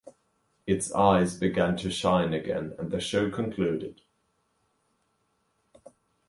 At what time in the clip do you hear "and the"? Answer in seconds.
2.79-2.99